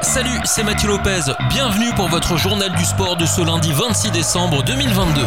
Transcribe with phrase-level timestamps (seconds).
[0.00, 1.22] Salut, c'est Mathieu Lopez.
[1.48, 5.22] Bienvenue pour votre journal du sport de ce lundi 26 décembre 2022.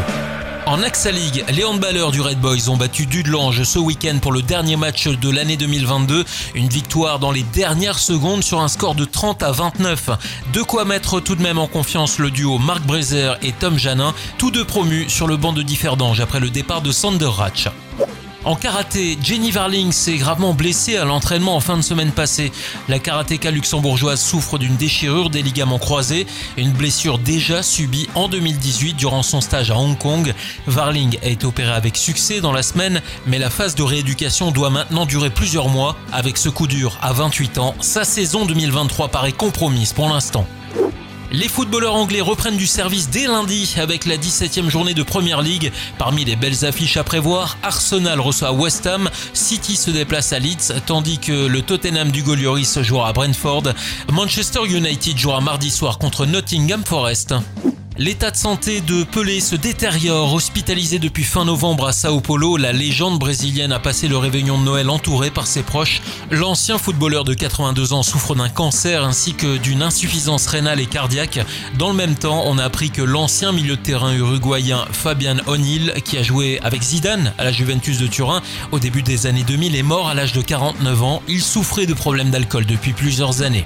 [0.66, 4.42] En AXA League, les handballeurs du Red Boys ont battu Dudelange ce week-end pour le
[4.42, 6.24] dernier match de l'année 2022.
[6.56, 10.10] Une victoire dans les dernières secondes sur un score de 30 à 29.
[10.54, 14.14] De quoi mettre tout de même en confiance le duo Marc Brezer et Tom Janin,
[14.38, 17.68] tous deux promus sur le banc de Differdange après le départ de Sander Ratch.
[18.44, 22.52] En karaté, Jenny Varling s'est gravement blessée à l'entraînement en fin de semaine passée.
[22.90, 26.26] La karatéka luxembourgeoise souffre d'une déchirure des ligaments croisés,
[26.58, 30.34] une blessure déjà subie en 2018 durant son stage à Hong Kong.
[30.66, 34.72] Varling a été opérée avec succès dans la semaine, mais la phase de rééducation doit
[34.72, 35.96] maintenant durer plusieurs mois.
[36.12, 40.48] Avec ce coup dur à 28 ans, sa saison 2023 paraît compromise pour l'instant.
[41.34, 45.72] Les footballeurs anglais reprennent du service dès lundi avec la 17e journée de Premier League.
[45.98, 50.74] Parmi les belles affiches à prévoir, Arsenal reçoit West Ham, City se déplace à Leeds,
[50.86, 53.64] tandis que le Tottenham du Golioris jouera à Brentford.
[54.12, 57.34] Manchester United jouera mardi soir contre Nottingham Forest.
[57.98, 60.34] L'état de santé de Pelé se détériore.
[60.34, 64.64] Hospitalisé depuis fin novembre à Sao Paulo, la légende brésilienne a passé le réveillon de
[64.64, 66.02] Noël entouré par ses proches.
[66.32, 71.46] L'ancien footballeur de 82 ans souffre d'un cancer ainsi que d'une insuffisance rénale et cardiaque.
[71.78, 75.94] Dans le même temps, on a appris que l'ancien milieu de terrain uruguayen Fabian O'Neill,
[76.06, 79.76] qui a joué avec Zidane à la Juventus de Turin au début des années 2000,
[79.76, 81.22] est mort à l'âge de 49 ans.
[81.28, 83.66] Il souffrait de problèmes d'alcool depuis plusieurs années.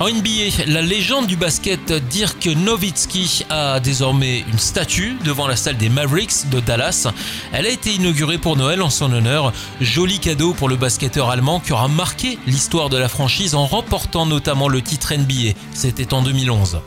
[0.00, 5.76] En NBA, la légende du basket Dirk Nowitzki a désormais une statue devant la salle
[5.76, 7.06] des Mavericks de Dallas.
[7.52, 9.52] Elle a été inaugurée pour Noël en son honneur.
[9.82, 14.24] Joli cadeau pour le basketteur allemand qui aura marqué l'histoire de la franchise en remportant
[14.24, 15.52] notamment le titre NBA.
[15.74, 16.80] C'était en 2011.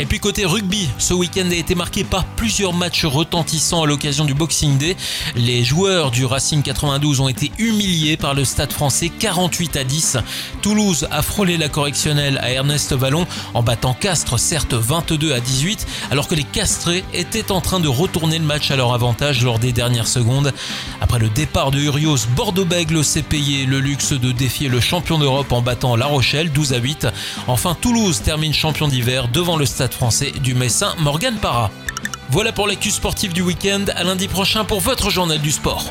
[0.00, 4.24] Et puis côté rugby, ce week-end a été marqué par plusieurs matchs retentissants à l'occasion
[4.24, 4.96] du Boxing Day.
[5.34, 10.18] Les joueurs du Racing 92 ont été humiliés par le stade français 48 à 10.
[10.62, 15.86] Toulouse a frôlé la correctionnelle à Ernest Vallon en battant Castres certes 22 à 18
[16.12, 19.58] alors que les Castrés étaient en train de retourner le match à leur avantage lors
[19.58, 20.52] des dernières secondes.
[21.00, 25.50] Après le départ de Urios, Bordeaux-Bègle s'est payé le luxe de défier le champion d'Europe
[25.50, 27.08] en battant La Rochelle 12 à 8.
[27.48, 31.70] Enfin Toulouse termine champion d'hiver devant le français du Messin Morgan Parra.
[32.30, 33.84] Voilà pour l'actu sportive du week-end.
[33.96, 35.90] À lundi prochain pour votre journal du sport.